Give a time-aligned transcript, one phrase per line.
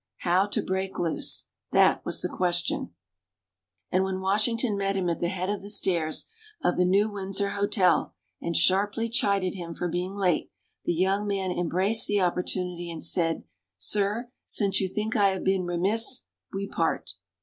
[0.21, 2.95] How to break loose that was the question.
[3.91, 6.27] And when Washington met him at the head of the stairs
[6.63, 8.11] of the New Windsor Hotel
[8.41, 10.51] and sharply chided him for being late,
[10.85, 13.43] the young man embraced the opportunity and said,
[13.77, 17.11] "Sir, since you think I have been remiss, we part."